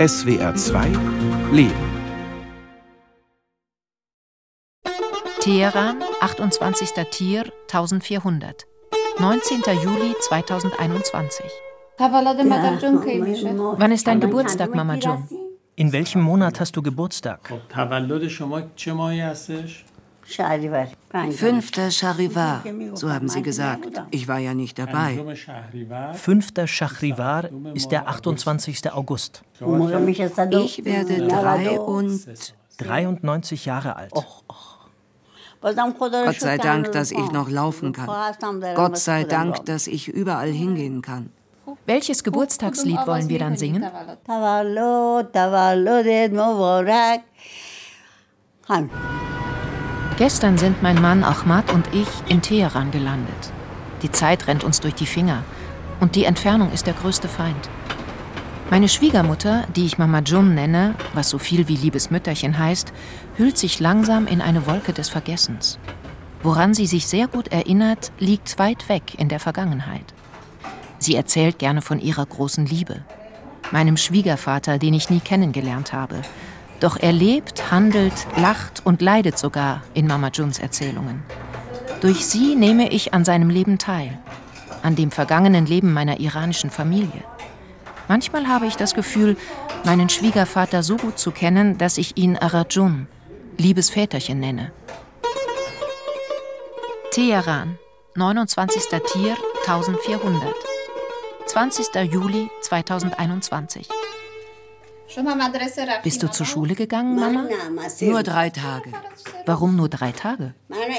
[0.00, 0.86] SWR 2
[1.52, 1.74] Leben.
[5.42, 6.88] Teheran, 28.
[7.10, 8.66] Tier 1400.
[9.18, 9.60] 19.
[9.84, 11.44] Juli 2021.
[11.98, 15.28] Wann ist dein Geburtstag, Mama Jun?
[15.76, 17.52] In welchem Monat hast du Geburtstag?
[21.32, 22.62] Fünfter Charivar,
[22.94, 24.02] so haben sie gesagt.
[24.10, 25.24] Ich war ja nicht dabei.
[26.14, 28.92] Fünfter Chachrivar ist der 28.
[28.92, 29.42] August.
[29.58, 32.20] Ich werde drei und
[32.78, 34.12] 93 Jahre alt.
[35.60, 38.08] Gott sei Dank, dass ich noch laufen kann.
[38.74, 41.30] Gott sei Dank, dass ich überall hingehen kann.
[41.86, 43.84] Welches Geburtstagslied wollen wir dann singen?
[50.20, 53.54] Gestern sind mein Mann Ahmad und ich in Teheran gelandet.
[54.02, 55.44] Die Zeit rennt uns durch die Finger
[55.98, 57.70] und die Entfernung ist der größte Feind.
[58.68, 62.92] Meine Schwiegermutter, die ich Mama Jun nenne, was so viel wie liebes Mütterchen heißt,
[63.38, 65.78] hüllt sich langsam in eine Wolke des Vergessens.
[66.42, 70.12] Woran sie sich sehr gut erinnert, liegt weit weg in der Vergangenheit.
[70.98, 73.06] Sie erzählt gerne von ihrer großen Liebe,
[73.70, 76.20] meinem Schwiegervater, den ich nie kennengelernt habe.
[76.80, 81.22] Doch er lebt, handelt, lacht und leidet sogar in Mama Juns Erzählungen.
[82.00, 84.18] Durch sie nehme ich an seinem Leben teil,
[84.82, 87.22] an dem vergangenen Leben meiner iranischen Familie.
[88.08, 89.36] Manchmal habe ich das Gefühl,
[89.84, 93.06] meinen Schwiegervater so gut zu kennen, dass ich ihn Arajun,
[93.58, 94.72] liebes Väterchen, nenne.
[97.12, 97.78] Teheran,
[98.14, 98.84] 29.
[99.12, 100.54] Tier 1400.
[101.46, 102.12] 20.
[102.12, 103.88] Juli 2021.
[106.02, 107.48] Bist du zur Schule gegangen, Mama?
[108.00, 108.92] Nur drei Tage.
[109.44, 110.54] Warum nur drei Tage?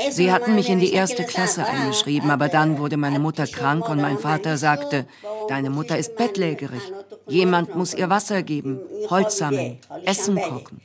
[0.09, 4.01] Sie hatten mich in die erste Klasse eingeschrieben, aber dann wurde meine Mutter krank und
[4.01, 5.05] mein Vater sagte,
[5.47, 6.81] deine Mutter ist bettlägerig.
[7.27, 10.81] Jemand muss ihr Wasser geben, Holz sammeln, Essen kochen.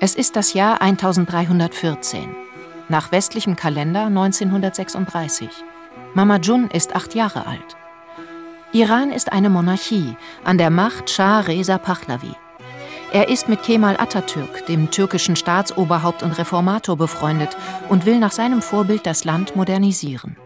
[0.00, 2.34] Es ist das Jahr 1314.
[2.88, 5.48] Nach westlichem Kalender 1936.
[6.14, 7.76] Mama Jun ist acht Jahre alt.
[8.72, 12.32] Iran ist eine Monarchie, an der Macht Shah Reza Pahlavi.
[13.12, 17.56] Er ist mit Kemal Atatürk, dem türkischen Staatsoberhaupt und Reformator, befreundet
[17.88, 20.36] und will nach seinem Vorbild das Land modernisieren.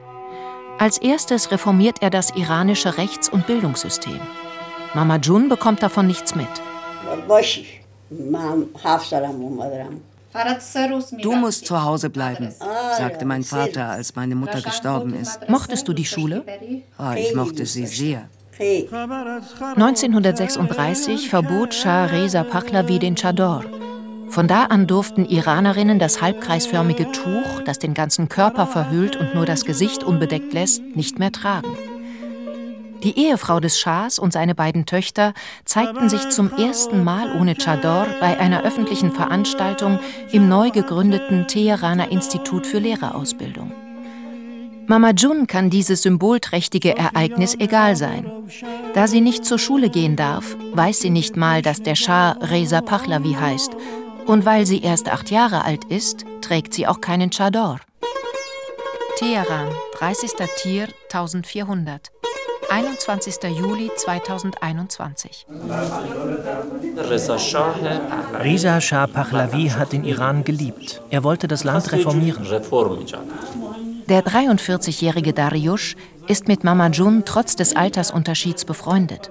[0.79, 4.21] Als erstes reformiert er das iranische Rechts- und Bildungssystem.
[4.95, 6.49] Mama Jun bekommt davon nichts mit.
[11.23, 12.53] Du musst zu Hause bleiben,
[12.99, 15.49] sagte mein Vater, als meine Mutter gestorben ist.
[15.49, 16.45] Mochtest du die Schule?
[16.99, 18.29] Oh, ich mochte sie sehr.
[18.59, 23.65] 1936 verbot Shah Reza Pahlavi den Chador.
[24.29, 29.47] Von da an durften Iranerinnen das halbkreisförmige Tuch, das den ganzen Körper verhüllt und nur
[29.47, 31.69] das Gesicht unbedeckt lässt, nicht mehr tragen.
[33.05, 35.35] Die Ehefrau des Schahs und seine beiden Töchter
[35.67, 40.01] zeigten sich zum ersten Mal ohne Chador bei einer öffentlichen Veranstaltung
[40.33, 43.73] im neu gegründeten Teheraner Institut für Lehrerausbildung.
[44.87, 48.31] Mama Jun kann dieses symbolträchtige Ereignis egal sein.
[48.95, 52.81] Da sie nicht zur Schule gehen darf, weiß sie nicht mal, dass der Schah Reza
[52.81, 53.73] Pahlavi heißt.
[54.27, 57.81] Und weil sie erst acht Jahre alt ist, trägt sie auch keinen Chador.
[59.19, 60.33] Teheran, 30.
[60.63, 62.11] Tier 1400.
[62.75, 63.57] 21.
[63.57, 65.47] Juli 2021.
[68.41, 71.01] Reza Shah Pahlavi hat den Iran geliebt.
[71.09, 72.45] Er wollte das Land reformieren.
[74.09, 75.95] Der 43-jährige Dariush
[76.27, 79.31] ist mit Mama Jun trotz des Altersunterschieds befreundet.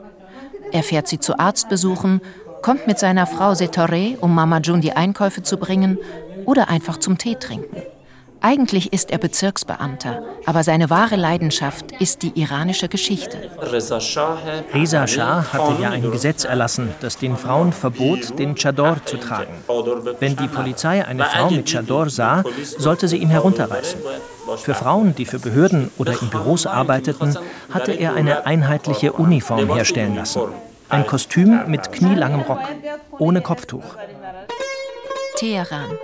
[0.71, 2.21] Er fährt sie zu Arztbesuchen,
[2.61, 5.97] kommt mit seiner Frau Setore, um Mama Jun die Einkäufe zu bringen
[6.45, 7.83] oder einfach zum Tee trinken.
[8.45, 13.49] Eigentlich ist er Bezirksbeamter, aber seine wahre Leidenschaft ist die iranische Geschichte.
[13.61, 14.01] Reza
[15.07, 19.53] Shah hatte ja ein Gesetz erlassen, das den Frauen verbot, den Chador zu tragen.
[20.19, 22.43] Wenn die Polizei eine Frau mit Chador sah,
[22.77, 24.01] sollte sie ihn herunterreißen.
[24.57, 27.37] Für Frauen, die für Behörden oder in Büros arbeiteten,
[27.71, 30.41] hatte er eine einheitliche Uniform herstellen lassen.
[30.89, 32.59] Ein Kostüm mit knielangem Rock,
[33.19, 33.95] ohne Kopftuch.
[35.37, 35.97] Teheran,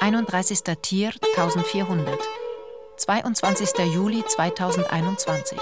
[0.00, 0.62] 31.
[0.82, 2.18] Tier 1400.
[2.98, 3.68] 22.
[3.94, 5.58] Juli 2021.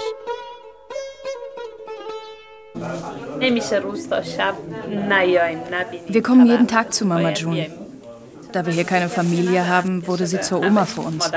[6.07, 7.67] Wir kommen jeden Tag zu Mama June.
[8.51, 11.31] Da wir hier keine Familie haben, wurde sie zur Oma für uns.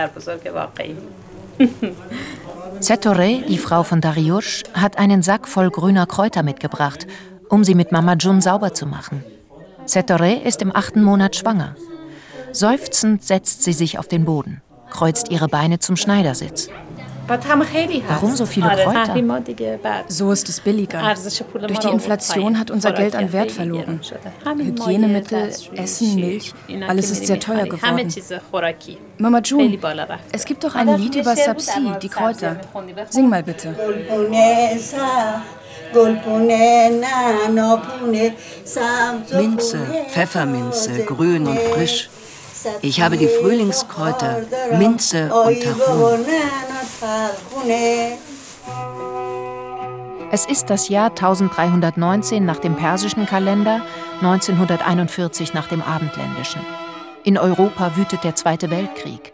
[2.81, 7.06] Setore, die Frau von Dariush, hat einen Sack voll grüner Kräuter mitgebracht,
[7.49, 9.25] um sie mit Mama Jun sauber zu machen.
[9.87, 11.77] Setore ist im achten Monat schwanger.
[12.99, 14.61] Seufzend setzt sie sich auf den Boden,
[14.91, 16.69] kreuzt ihre Beine zum Schneidersitz.
[17.29, 19.15] Warum so viele Kräuter?
[20.09, 21.15] So ist es billiger.
[21.69, 24.00] Durch die Inflation hat unser Geld an Wert verloren.
[24.45, 26.53] Hygienemittel, Essen, Milch,
[26.89, 28.12] alles ist sehr teuer geworden.
[29.19, 29.79] Mama June,
[30.33, 32.56] es gibt doch ein Lied über Sapsi, die Kräuter.
[33.11, 33.77] Sing mal bitte.
[39.37, 39.79] Minze,
[40.09, 42.11] Pfefferminze, grün und frisch.
[42.83, 44.43] Ich habe die Frühlingskräuter,
[44.79, 46.25] Minze und Taron.
[50.31, 53.81] Es ist das Jahr 1319 nach dem persischen Kalender,
[54.21, 56.61] 1941 nach dem abendländischen.
[57.25, 59.33] In Europa wütet der Zweite Weltkrieg.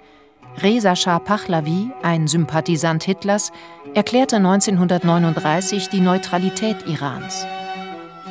[0.63, 3.51] Reza Shah Pahlavi, ein Sympathisant Hitlers,
[3.95, 7.45] erklärte 1939 die Neutralität Irans.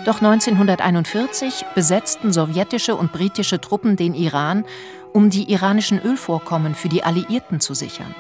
[0.06, 4.66] Doch 1941 besetzten sowjetische und britische Truppen den Iran,
[5.14, 8.14] um die iranischen Ölvorkommen für die Alliierten zu sichern.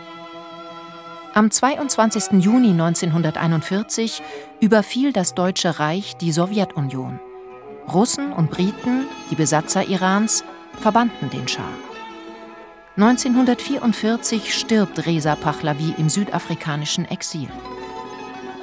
[1.33, 2.43] Am 22.
[2.43, 4.21] Juni 1941
[4.61, 7.19] überfiel das Deutsche Reich die Sowjetunion.
[7.91, 10.45] Russen und Briten, die Besatzer Irans,
[10.79, 11.73] verbannten den Schah.
[12.95, 17.49] 1944 stirbt Reza Pahlavi im südafrikanischen Exil.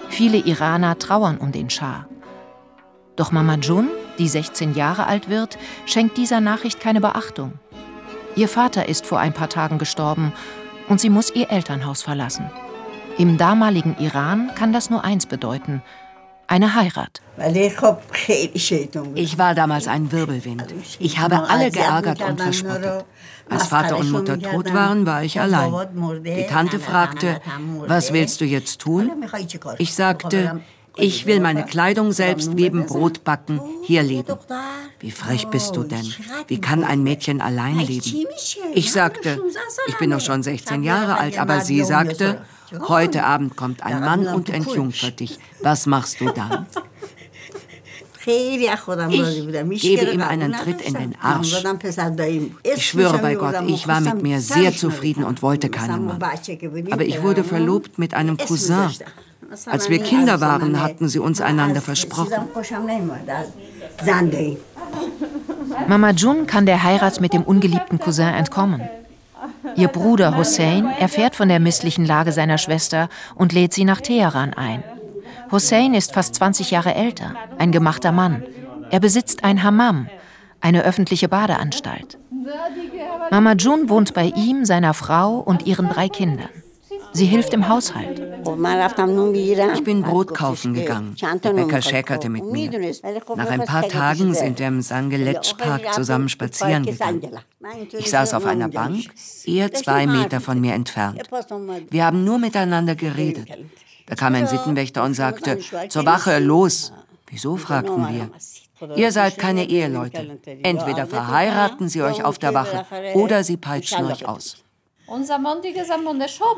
[0.09, 2.07] Viele Iraner trauern um den Schah.
[3.21, 7.53] Doch Mama Jun, die 16 Jahre alt wird, schenkt dieser Nachricht keine Beachtung.
[8.35, 10.33] Ihr Vater ist vor ein paar Tagen gestorben
[10.89, 12.51] und sie muss ihr Elternhaus verlassen.
[13.19, 15.83] Im damaligen Iran kann das nur eins bedeuten:
[16.47, 17.21] eine Heirat.
[19.15, 20.75] Ich war damals ein Wirbelwind.
[20.99, 23.05] Ich habe alle geärgert und verspottet.
[23.51, 25.75] Als Vater und Mutter tot waren, war ich allein.
[26.25, 27.43] Die Tante fragte,
[27.87, 29.11] was willst du jetzt tun?
[29.77, 30.63] Ich sagte,
[30.97, 34.37] ich will meine Kleidung selbst weben, Brot backen, hier leben.
[34.99, 36.07] Wie frech bist du denn?
[36.47, 38.27] Wie kann ein Mädchen allein leben?
[38.75, 39.41] Ich sagte,
[39.87, 42.45] ich bin doch schon 16 Jahre alt, aber sie sagte,
[42.89, 45.39] heute Abend kommt ein Mann und entjungfert dich.
[45.63, 46.67] Was machst du dann?
[48.27, 51.65] Ich gebe ihm einen Tritt in den Arsch.
[52.63, 56.23] Ich schwöre bei Gott, ich war mit mir sehr zufrieden und wollte keinen Mann.
[56.91, 58.91] Aber ich wurde verlobt mit einem Cousin.
[59.67, 62.33] Als wir Kinder waren, hatten sie uns einander versprochen.
[65.89, 68.83] Mama Jun kann der Heirat mit dem ungeliebten Cousin entkommen.
[69.77, 74.55] Ihr Bruder Hussein erfährt von der misslichen Lage seiner Schwester und lädt sie nach Teheran
[74.55, 74.83] ein.
[75.51, 78.45] Hussein ist fast 20 Jahre älter, ein gemachter Mann.
[78.91, 80.09] Er besitzt ein Hammam,
[80.61, 82.19] eine öffentliche Badeanstalt.
[83.31, 86.49] Mama Jun wohnt bei ihm, seiner Frau und ihren drei Kindern.
[87.13, 88.21] Sie hilft im Haushalt.
[89.75, 91.17] Ich bin Brot kaufen gegangen.
[91.43, 92.71] Bäcker schäkerte mit mir.
[93.37, 97.23] Nach ein paar Tagen sind wir im Sangeletsch-Park zusammen spazieren gegangen.
[97.99, 99.05] Ich saß auf einer Bank,
[99.45, 101.23] eher zwei Meter von mir entfernt.
[101.91, 103.49] Wir haben nur miteinander geredet.
[104.07, 105.59] Da kam ein Sittenwächter und sagte,
[105.89, 106.93] zur Wache, los.
[107.29, 108.31] Wieso, fragten wir.
[108.97, 110.39] Ihr seid keine Eheleute.
[110.63, 114.65] Entweder verheiraten sie euch auf der Wache oder sie peitschen euch aus.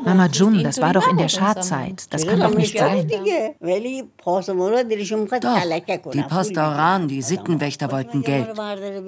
[0.05, 2.05] Mama Jun, das war doch in der Schadzeit.
[2.11, 3.07] Das kann doch nicht sein.
[5.41, 8.47] Doch, die Pastoran, die Sittenwächter wollten Geld.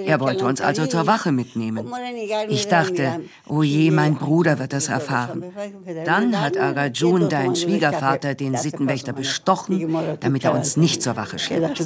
[0.06, 1.88] Er wollte uns also zur Wache mitnehmen.
[2.50, 5.44] Ich dachte, oh je, mein Bruder wird das erfahren.
[6.06, 11.38] Dann hat Aga Jun, dein Schwiegervater, den Sittenwächter bestochen, damit er uns nicht zur Wache
[11.40, 11.86] schleppt.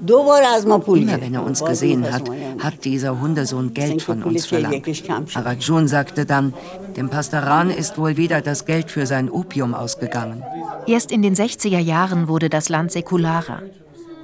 [0.00, 2.30] Immer wenn er uns gesehen hat,
[2.62, 4.86] hat dieser Hundesohn Geld von uns verlangt.
[5.34, 6.54] Arjun sagte dann,
[6.96, 10.42] dem Pastoran ist wohl wieder das Geld für sein Opium ausgegangen.
[10.86, 13.62] Erst in den 60er Jahren wurde das Land säkularer.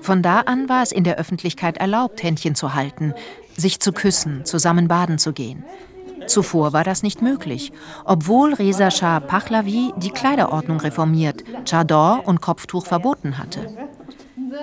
[0.00, 3.14] Von da an war es in der Öffentlichkeit erlaubt, Händchen zu halten,
[3.56, 5.64] sich zu küssen, zusammen baden zu gehen.
[6.26, 7.72] Zuvor war das nicht möglich,
[8.04, 13.66] obwohl Reza Shah Pahlavi die Kleiderordnung reformiert, Chador und Kopftuch verboten hatte.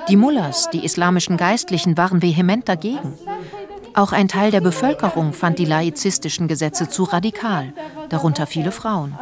[0.08, 3.14] Die Mullahs, die islamischen Geistlichen, waren vehement dagegen.
[3.94, 7.74] Auch ein Teil der Bevölkerung fand die laizistischen Gesetze zu radikal,
[8.10, 9.18] darunter viele Frauen.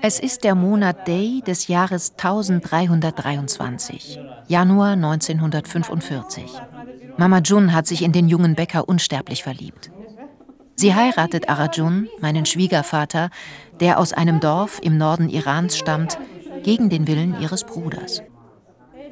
[0.00, 6.44] Es ist der Monat Day des Jahres 1323, Januar 1945.
[7.16, 9.90] Mama Jun hat sich in den jungen Bäcker unsterblich verliebt.
[10.76, 13.30] Sie heiratet Arajun, meinen Schwiegervater,
[13.80, 16.18] der aus einem Dorf im Norden Irans stammt,
[16.62, 18.22] gegen den Willen ihres Bruders.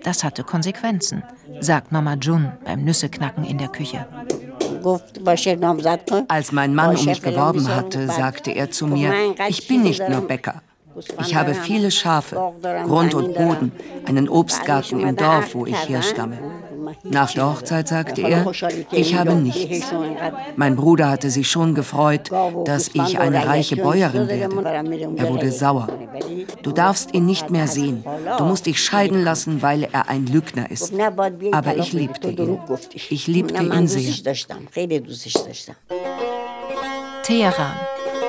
[0.07, 1.25] Das hatte Konsequenzen,
[1.59, 4.07] sagt Mama Jun beim Nüsseknacken in der Küche.
[6.29, 9.13] Als mein Mann um mich geworben hatte, sagte er zu mir,
[9.49, 10.63] ich bin nicht nur Bäcker.
[11.21, 12.37] Ich habe viele Schafe,
[12.85, 13.73] Grund und Boden,
[14.07, 16.39] einen Obstgarten im Dorf, wo ich herstamme.
[17.05, 18.51] Nach der Hochzeit sagte er,
[18.91, 19.87] ich habe nichts.
[20.57, 22.31] Mein Bruder hatte sich schon gefreut,
[22.65, 25.17] dass ich eine reiche Bäuerin werde.
[25.17, 25.89] Er wurde sauer.
[26.63, 28.05] Du darfst ihn nicht mehr sehen.
[28.39, 30.93] Du musst dich scheiden lassen, weil er ein Lügner ist.
[31.53, 32.59] Aber ich liebte ihn.
[32.95, 34.35] Ich liebte ihn sehr.
[37.23, 37.77] Teheran,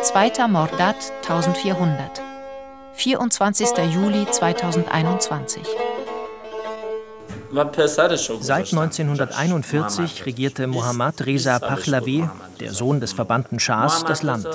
[0.01, 0.47] 2.
[0.47, 2.21] Mordat 1400.
[2.93, 3.69] 24.
[3.93, 5.61] Juli 2021.
[8.39, 12.27] Seit 1941 regierte Mohammad Reza Pahlavi,
[12.59, 14.47] der Sohn des verbannten Schahs, das Land.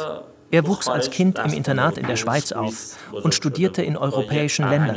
[0.50, 4.96] Er wuchs als Kind im Internat in der Schweiz auf und studierte in europäischen Ländern.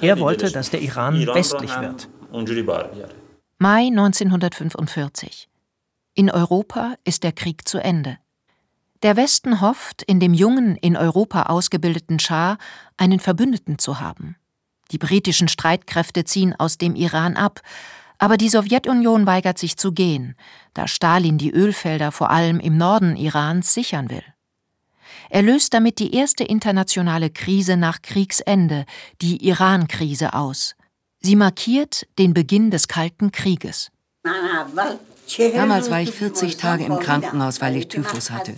[0.00, 2.08] Er wollte, dass der Iran westlich wird.
[3.58, 5.48] Mai 1945.
[6.14, 8.18] In Europa ist der Krieg zu Ende.
[9.02, 12.56] Der Westen hofft, in dem jungen, in Europa ausgebildeten Schah
[12.96, 14.36] einen Verbündeten zu haben.
[14.92, 17.60] Die britischen Streitkräfte ziehen aus dem Iran ab,
[18.18, 20.36] aber die Sowjetunion weigert sich zu gehen,
[20.74, 24.22] da Stalin die Ölfelder vor allem im Norden Irans sichern will.
[25.28, 28.84] Er löst damit die erste internationale Krise nach Kriegsende,
[29.22, 30.76] die Iran-Krise, aus.
[31.20, 33.90] Sie markiert den Beginn des Kalten Krieges.
[35.54, 38.54] Damals war ich 40 Tage im Krankenhaus, weil ich Typhus hatte.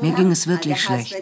[0.00, 1.16] Mir ging es wirklich schlecht.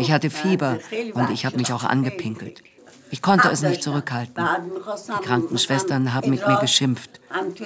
[0.00, 0.78] Ich hatte Fieber
[1.14, 2.62] und ich habe mich auch angepinkelt.
[3.10, 4.34] Ich konnte es nicht zurückhalten.
[4.36, 7.10] Die Krankenschwestern haben mit mir geschimpft.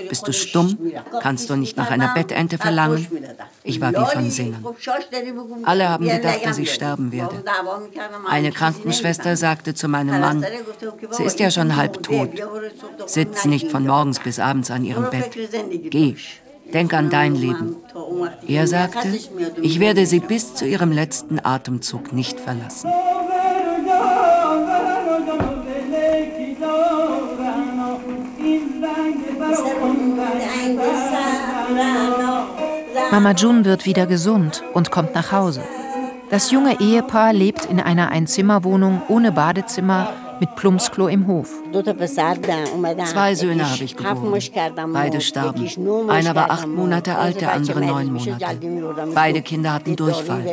[0.08, 0.78] Bist du stumm?
[1.22, 3.06] Kannst du nicht nach einer Bettente verlangen?
[3.62, 4.64] Ich war wie von Sinnen.
[5.64, 7.42] Alle haben gedacht, dass ich sterben werde.
[8.28, 10.44] Eine Krankenschwester sagte zu meinem Mann,
[11.12, 12.30] sie ist ja schon halb tot.
[13.06, 15.30] Sitz nicht von morgens bis abends an ihrem Bett.
[15.90, 16.16] Geh,
[16.72, 17.76] denk an dein Leben.
[18.46, 19.08] Er sagte,
[19.62, 22.90] ich werde sie bis zu ihrem letzten Atemzug nicht verlassen.
[33.10, 35.62] Mama Jun wird wieder gesund und kommt nach Hause.
[36.30, 41.50] Das junge Ehepaar lebt in einer Einzimmerwohnung ohne Badezimmer mit Plumpsklo im Hof.
[43.04, 44.32] Zwei Söhne habe ich geboren.
[44.92, 46.08] Beide starben.
[46.08, 48.58] Einer war acht Monate alt, der andere neun Monate.
[49.14, 50.44] Beide Kinder hatten Durchfall.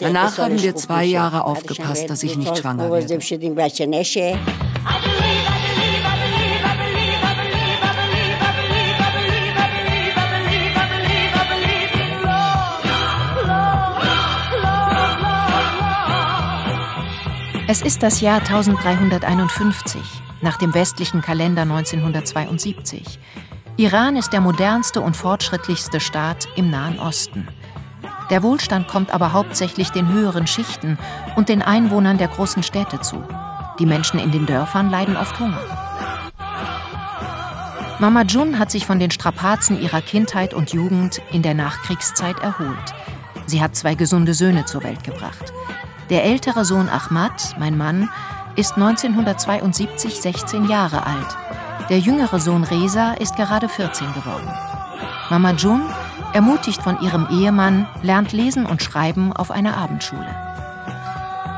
[0.00, 3.18] Danach haben wir zwei Jahre aufgepasst, dass ich nicht schwanger werde.
[17.72, 20.02] Es ist das Jahr 1351,
[20.42, 23.18] nach dem westlichen Kalender 1972.
[23.78, 27.48] Iran ist der modernste und fortschrittlichste Staat im Nahen Osten.
[28.28, 30.98] Der Wohlstand kommt aber hauptsächlich den höheren Schichten
[31.34, 33.24] und den Einwohnern der großen Städte zu.
[33.78, 35.62] Die Menschen in den Dörfern leiden oft Hunger.
[38.00, 42.94] Mama Jun hat sich von den Strapazen ihrer Kindheit und Jugend in der Nachkriegszeit erholt.
[43.46, 45.54] Sie hat zwei gesunde Söhne zur Welt gebracht.
[46.10, 48.08] Der ältere Sohn Ahmad, mein Mann,
[48.56, 51.36] ist 1972 16 Jahre alt.
[51.88, 54.48] Der jüngere Sohn Reza ist gerade 14 geworden.
[55.30, 55.82] Mama Jun,
[56.32, 60.34] ermutigt von ihrem Ehemann, lernt lesen und schreiben auf einer Abendschule.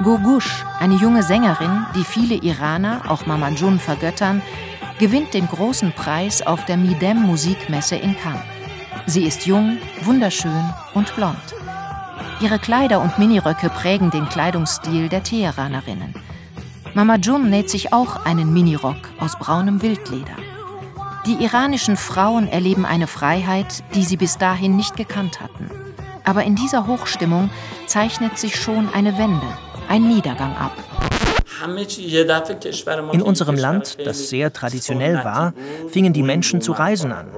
[0.03, 4.43] Gurgush, eine junge Sängerin, die viele Iraner, auch Mama Jun, vergöttern,
[4.99, 8.43] gewinnt den großen Preis auf der Midem Musikmesse in Cannes.
[9.07, 11.64] Sie ist jung, wunderschön und blond.
[12.45, 16.15] Ihre Kleider und Miniröcke prägen den Kleidungsstil der Teheranerinnen.
[16.93, 20.37] Mama Jun näht sich auch einen Minirock aus braunem Wildleder.
[21.25, 25.71] Die iranischen Frauen erleben eine Freiheit, die sie bis dahin nicht gekannt hatten.
[26.23, 27.49] Aber in dieser Hochstimmung
[27.87, 29.47] zeichnet sich schon eine Wende,
[29.89, 30.73] ein Niedergang ab.
[33.13, 35.55] In unserem Land, das sehr traditionell war,
[35.89, 37.29] fingen die Menschen zu reisen an.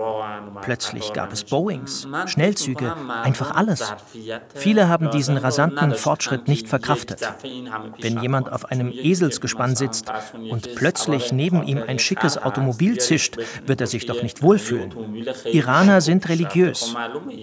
[0.63, 3.93] Plötzlich gab es Boeings, Schnellzüge, einfach alles.
[4.55, 7.21] Viele haben diesen rasanten Fortschritt nicht verkraftet.
[8.01, 10.13] Wenn jemand auf einem Eselsgespann sitzt
[10.51, 13.37] und plötzlich neben ihm ein schickes Automobil zischt,
[13.67, 14.93] wird er sich doch nicht wohlfühlen.
[15.45, 16.95] Iraner sind religiös.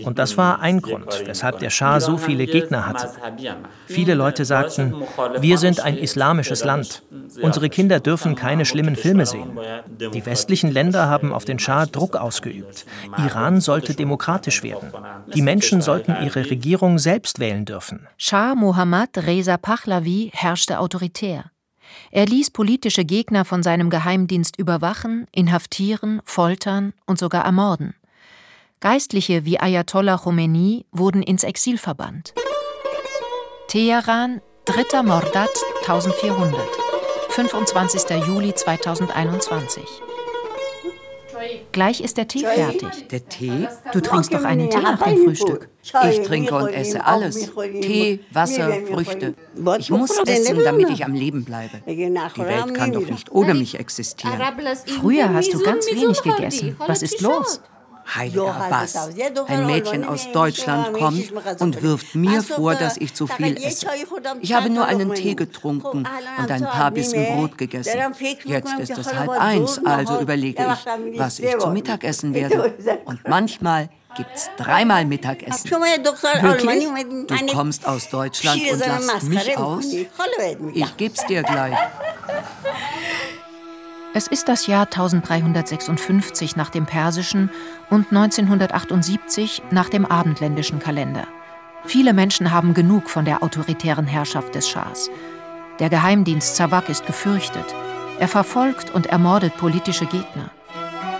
[0.03, 3.09] Und das war ein Grund, weshalb der Schah so viele Gegner hatte.
[3.87, 4.95] Viele Leute sagten,
[5.39, 7.03] wir sind ein islamisches Land.
[7.41, 9.59] Unsere Kinder dürfen keine schlimmen Filme sehen.
[10.13, 12.85] Die westlichen Länder haben auf den Schah Druck ausgeübt.
[13.17, 14.91] Iran sollte demokratisch werden.
[15.33, 18.07] Die Menschen sollten ihre Regierung selbst wählen dürfen.
[18.17, 21.51] Schah Mohammad Reza Pahlavi herrschte autoritär.
[22.11, 27.95] Er ließ politische Gegner von seinem Geheimdienst überwachen, inhaftieren, foltern und sogar ermorden.
[28.79, 32.33] Geistliche wie Ayatollah Khomeini wurden ins Exil verbannt.
[33.67, 35.03] Teheran, 3.
[35.03, 35.49] Mordat
[35.87, 36.59] 1400,
[37.29, 38.27] 25.
[38.27, 39.83] Juli 2021.
[41.71, 43.07] Gleich ist der Tee fertig.
[43.09, 43.67] Der Tee?
[43.91, 45.69] Du trinkst doch einen Tee nach dem Frühstück.
[46.09, 47.51] Ich trinke und esse alles.
[47.81, 49.35] Tee, Wasser, Früchte.
[49.79, 51.81] Ich muss essen, damit ich am Leben bleibe.
[51.87, 54.39] Die Welt kann doch nicht ohne mich existieren.
[55.01, 56.75] Früher hast du ganz wenig gegessen.
[56.87, 57.61] Was ist los?
[58.15, 58.95] Heiliger Abbas,
[59.47, 63.87] ein Mädchen aus Deutschland kommt und wirft mir vor, dass ich zu viel esse.
[64.41, 66.07] Ich habe nur einen Tee getrunken
[66.37, 67.99] und ein paar Bissen Brot gegessen.
[68.45, 72.73] Jetzt ist es halb eins, also überlege ich, was ich zu Mittag essen werde.
[73.05, 75.71] Und manchmal gibt's dreimal Mittagessen.
[75.71, 76.87] Wirklich?
[77.27, 79.85] Du kommst aus Deutschland und lachst mich aus?
[80.73, 81.77] Ich geb's dir gleich.
[84.15, 87.49] Es ist das Jahr 1356 nach dem persischen
[87.89, 91.27] und 1978 nach dem abendländischen Kalender.
[91.85, 95.09] Viele Menschen haben genug von der autoritären Herrschaft des Schahs.
[95.79, 97.65] Der Geheimdienst Zawak ist gefürchtet.
[98.19, 100.51] Er verfolgt und ermordet politische Gegner.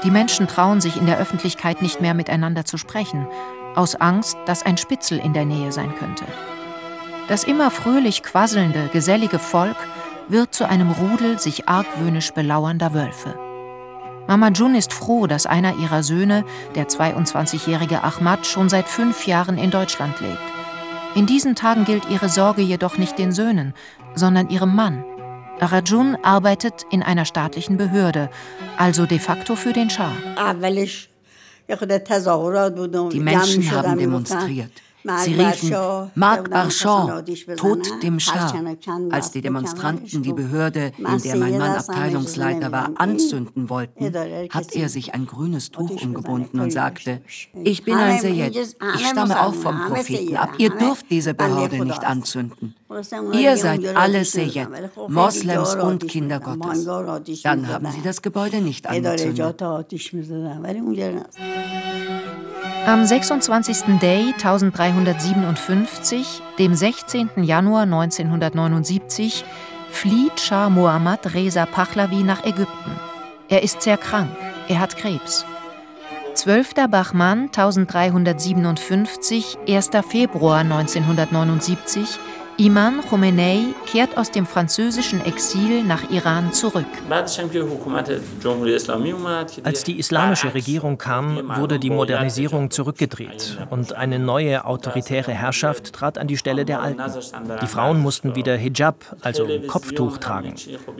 [0.03, 3.27] Die Menschen trauen sich in der Öffentlichkeit nicht mehr miteinander zu sprechen,
[3.73, 6.25] aus Angst, dass ein Spitzel in der Nähe sein könnte.
[7.27, 9.77] Das immer fröhlich quasselnde, gesellige Volk
[10.29, 13.37] wird zu einem Rudel sich argwöhnisch belauernder Wölfe.
[14.27, 19.57] Mama Jun ist froh, dass einer ihrer Söhne, der 22-jährige Ahmad, schon seit fünf Jahren
[19.57, 20.39] in Deutschland lebt.
[21.15, 23.73] In diesen Tagen gilt ihre Sorge jedoch nicht den Söhnen,
[24.15, 25.03] sondern ihrem Mann.
[25.59, 28.29] Rajun arbeitet in einer staatlichen Behörde,
[28.77, 30.11] also de facto für den Schah.
[33.11, 34.71] Die Menschen haben demonstriert.
[35.03, 37.23] Sie riefen Marc Barchon,
[37.57, 38.53] Tod dem Schah.
[39.09, 44.13] Als die Demonstranten die Behörde, in der mein Mann Abteilungsleiter war, anzünden wollten,
[44.49, 47.21] hat er sich ein grünes Tuch umgebunden und sagte,
[47.63, 52.03] ich bin ein Seyed, ich stamme auch vom Propheten ab, ihr dürft diese Behörde nicht
[52.03, 52.75] anzünden.
[53.33, 54.67] Ihr seid alle Seyed,
[55.09, 56.85] Moslems und Kinder Gottes.
[57.43, 59.63] Dann haben sie das Gebäude nicht angezündet.
[62.85, 63.97] Am 26.
[64.01, 67.29] Day 1357, dem 16.
[67.37, 69.45] Januar 1979,
[69.89, 72.91] flieht Schah Mohammad Reza Pahlavi nach Ägypten.
[73.47, 74.31] Er ist sehr krank,
[74.67, 75.45] er hat Krebs.
[76.33, 76.73] 12.
[76.89, 79.91] Bachmann 1357, 1.
[80.05, 82.19] Februar 1979,
[82.57, 86.85] Iman Khomeini kehrt aus dem französischen Exil nach Iran zurück.
[89.63, 96.19] Als die islamische Regierung kam, wurde die Modernisierung zurückgedreht und eine neue autoritäre Herrschaft trat
[96.19, 97.01] an die Stelle der alten.
[97.61, 100.53] Die Frauen mussten wieder Hijab, also Kopftuch tragen.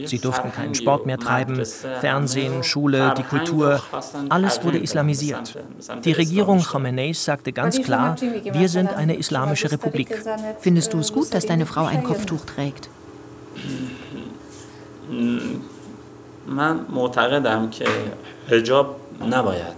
[0.05, 1.63] Sie durften keinen Sport mehr treiben,
[2.01, 3.81] Fernsehen, Schule, die Kultur,
[4.29, 5.55] alles wurde islamisiert.
[6.03, 10.09] Die Regierung Khomeinis sagte ganz klar, wir sind eine islamische Republik.
[10.59, 12.89] Findest du es gut, dass dass deine Frau ein Kopftuch trägt?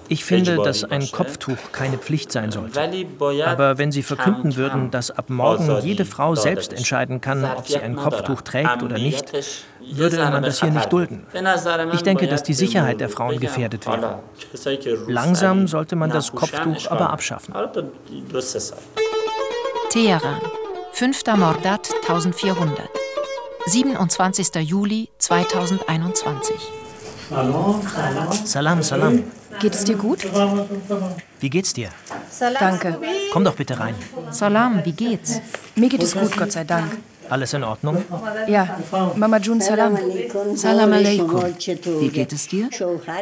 [0.07, 2.79] Ich finde, dass ein Kopftuch keine Pflicht sein sollte.
[3.45, 7.79] Aber wenn Sie verkünden würden, dass ab morgen jede Frau selbst entscheiden kann, ob sie
[7.79, 9.31] ein Kopftuch trägt oder nicht,
[9.91, 11.25] würde man das hier nicht dulden.
[11.93, 14.19] Ich denke, dass die Sicherheit der Frauen gefährdet wäre.
[15.07, 17.53] Langsam sollte man das Kopftuch aber abschaffen.
[19.89, 20.41] Teheran,
[20.95, 21.35] 5.
[21.35, 22.89] Mordat 1400.
[23.65, 24.61] 27.
[24.61, 26.55] Juli 2021.
[28.45, 29.23] Salam, salam.
[29.59, 30.23] Geht es dir gut?
[31.41, 31.89] Wie geht's dir?
[32.61, 32.97] Danke.
[33.33, 33.95] Komm doch bitte rein.
[34.31, 35.41] Salam, wie geht's?
[35.75, 36.97] Mir geht es gut, Gott sei Dank.
[37.29, 38.05] Alles in Ordnung?
[38.47, 38.79] Ja,
[39.17, 39.97] Mama Jun Salam.
[40.55, 41.43] Salam alaikum.
[41.99, 42.69] Wie geht es dir?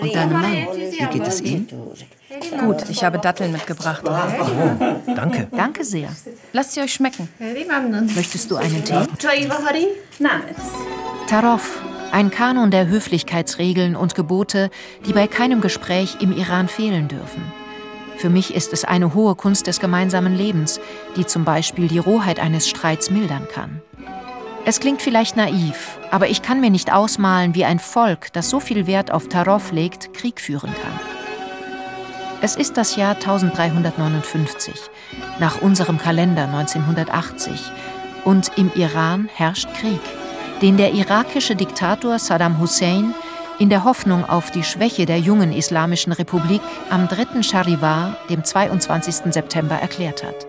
[0.01, 0.67] Und deinem Mann?
[0.75, 1.67] Wie geht es ihm?
[2.59, 4.03] Gut, ich habe Datteln mitgebracht.
[4.05, 5.47] Oh, danke.
[5.51, 6.09] Danke sehr.
[6.51, 7.29] Lasst sie euch schmecken.
[8.15, 9.05] Möchtest du einen Tee?
[11.27, 14.69] Tarof, ein Kanon der Höflichkeitsregeln und Gebote,
[15.05, 17.43] die bei keinem Gespräch im Iran fehlen dürfen.
[18.17, 20.79] Für mich ist es eine hohe Kunst des gemeinsamen Lebens,
[21.15, 23.81] die zum Beispiel die Rohheit eines Streits mildern kann.
[24.65, 28.61] Es klingt vielleicht naiv, aber ich kann mir nicht ausmalen, wie ein Volk, das so
[28.61, 31.12] viel Wert auf Tarof legt, Krieg führen kann.
[32.45, 34.73] Es ist das Jahr 1359,
[35.39, 37.53] nach unserem Kalender 1980,
[38.25, 40.01] und im Iran herrscht Krieg,
[40.61, 43.15] den der irakische Diktator Saddam Hussein
[43.59, 47.43] in der Hoffnung auf die Schwäche der jungen Islamischen Republik am 3.
[47.43, 49.31] Sharivar, dem 22.
[49.33, 50.45] September, erklärt hat.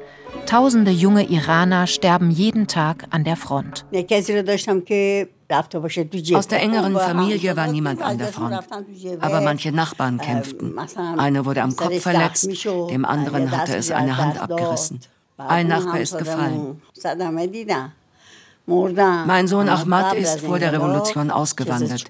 [0.46, 3.86] Tausende junge Iraner sterben jeden Tag an der Front.
[6.34, 8.58] Aus der engeren Familie war niemand an der Front.
[9.20, 10.78] Aber manche Nachbarn kämpften.
[11.18, 12.48] Einer wurde am Kopf verletzt,
[12.90, 15.00] dem anderen hatte es eine Hand abgerissen.
[15.36, 16.80] Ein Nachbar ist gefallen.
[18.66, 22.04] Mein Sohn Ahmad ist vor der Revolution ausgewandert.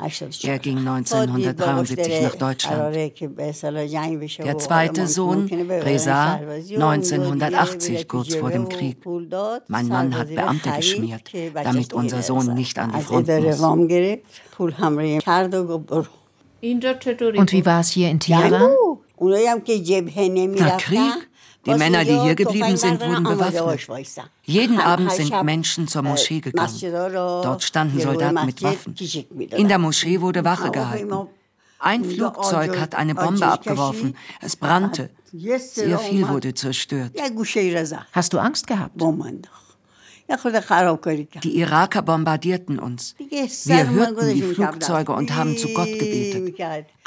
[0.45, 2.95] Er ging 1973 nach Deutschland.
[4.39, 8.99] Der zweite Sohn, Reza, 1980, kurz vor dem Krieg.
[9.67, 11.33] Mein Mann hat Beamte geschmiert,
[11.65, 13.61] damit unser Sohn nicht an die Front muss.
[16.61, 18.71] Und wie war es hier in Teheran?
[20.57, 21.29] Der Krieg?
[21.67, 23.89] Die Männer, die hier geblieben sind, wurden bewaffnet.
[24.45, 26.81] Jeden Abend sind Menschen zur Moschee gegangen.
[27.43, 28.95] Dort standen Soldaten mit Waffen.
[29.57, 31.29] In der Moschee wurde Wache gehalten.
[31.79, 34.17] Ein Flugzeug hat eine Bombe abgeworfen.
[34.41, 35.11] Es brannte.
[35.33, 37.13] Sehr viel wurde zerstört.
[38.13, 39.03] Hast du Angst gehabt?
[40.27, 43.15] Die Iraker bombardierten uns.
[43.19, 46.57] Wir hörten die Flugzeuge und haben zu Gott gebetet.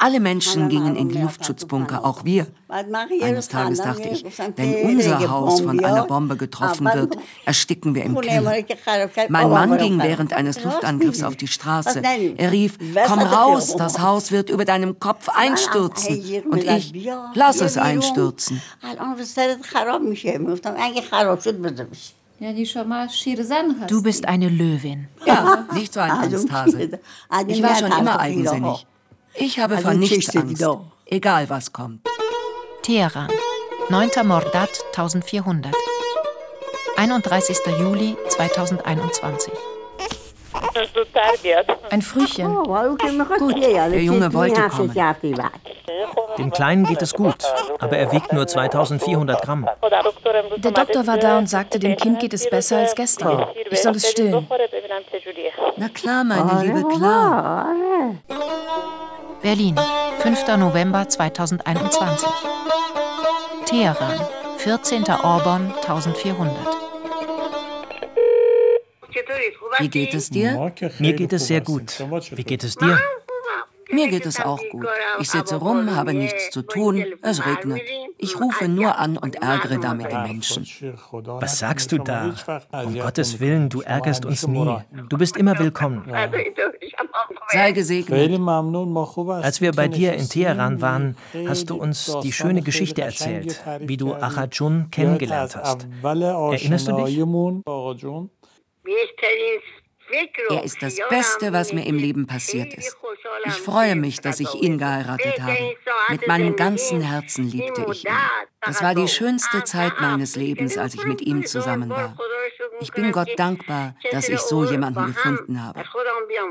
[0.00, 2.46] Alle Menschen gingen in die Luftschutzbunker, auch wir.
[2.68, 8.20] Eines Tages dachte ich, wenn unser Haus von einer Bombe getroffen wird, ersticken wir im
[8.20, 8.62] Keller.
[9.28, 12.00] Mein Mann ging während eines Luftangriffs auf die Straße.
[12.36, 16.22] Er rief, komm raus, das Haus wird über deinem Kopf einstürzen.
[16.48, 18.62] Und ich, lass es einstürzen.
[23.88, 25.08] Du bist eine Löwin.
[25.26, 27.00] Ja, nicht so ein Angsthase.
[27.48, 28.86] Ich war schon immer eigensinnig.
[29.34, 30.62] Ich habe vor nichts Angst,
[31.06, 32.06] egal was kommt.
[32.82, 33.28] Teheran,
[33.90, 34.10] 9.
[34.24, 35.74] Mordat 1400.
[36.96, 37.58] 31.
[37.78, 39.52] Juli 2021.
[41.90, 42.46] Ein Frühchen.
[43.38, 43.54] Gut,
[43.92, 44.94] der Junge wollte kommen.
[46.38, 47.44] Dem Kleinen geht es gut,
[47.78, 49.68] aber er wiegt nur 2400 Gramm.
[50.56, 53.46] Der Doktor war da und sagte, dem Kind geht es besser als gestern.
[53.70, 54.46] Ich soll es stillen.
[55.76, 57.66] Na klar, meine Liebe, klar.
[59.42, 59.78] Berlin,
[60.18, 60.56] 5.
[60.56, 62.28] November 2021.
[63.66, 64.20] Teheran,
[64.58, 65.04] 14.
[65.22, 66.56] Orbon 1400.
[69.78, 70.72] Wie geht es dir?
[70.98, 72.02] Mir geht es sehr gut.
[72.30, 72.98] Wie geht es dir?
[73.90, 74.86] Mir geht es auch gut.
[75.20, 77.80] Ich sitze rum, habe nichts zu tun, es regnet.
[78.18, 80.66] Ich rufe nur an und ärgere damit die Menschen.
[81.10, 82.34] Was sagst du da?
[82.84, 84.76] Um Gottes Willen, du ärgerst uns nie.
[85.08, 86.04] Du bist immer willkommen.
[87.48, 88.40] Sei gesegnet.
[89.42, 93.96] Als wir bei dir in Teheran waren, hast du uns die schöne Geschichte erzählt, wie
[93.96, 95.86] du Achajun kennengelernt hast.
[96.02, 97.18] Erinnerst du dich?
[100.50, 102.96] Er ist das Beste, was mir im Leben passiert ist.
[103.44, 105.76] Ich freue mich, dass ich ihn geheiratet habe.
[106.08, 108.12] Mit meinem ganzen Herzen liebte ich ihn.
[108.60, 112.16] Das war die schönste Zeit meines Lebens, als ich mit ihm zusammen war.
[112.80, 115.82] Ich bin Gott dankbar, dass ich so jemanden gefunden habe.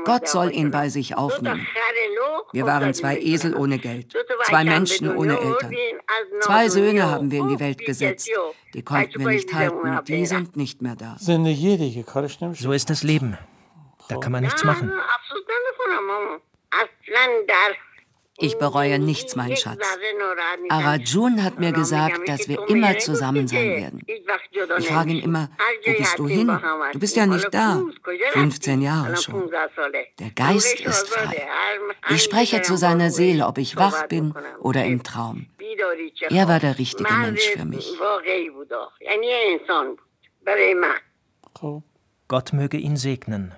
[0.04, 1.66] Gott soll ihn bei sich aufnehmen.
[2.52, 4.14] Wir waren zwei Esel ohne Geld,
[4.44, 5.74] zwei Menschen ohne Eltern.
[6.40, 8.30] Zwei Söhne haben wir in die Welt gesetzt.
[8.74, 11.16] Die konnten wir nicht halten, die sind nicht mehr da.
[11.18, 13.38] So ist das Leben.
[14.08, 14.92] Da kann man nichts machen.
[18.40, 19.84] Ich bereue nichts, mein Schatz.
[20.68, 24.02] Arajun hat mir gesagt, dass wir immer zusammen sein werden.
[24.78, 25.50] Ich frage ihn immer,
[25.84, 26.46] wo bist du hin?
[26.92, 27.82] Du bist ja nicht da.
[28.32, 29.50] 15 Jahre schon.
[30.18, 31.48] Der Geist ist frei.
[32.10, 35.46] Ich spreche zu seiner Seele, ob ich wach bin oder im Traum.
[36.30, 37.92] Er war der richtige Mensch für mich.
[42.28, 43.54] Gott möge ihn segnen.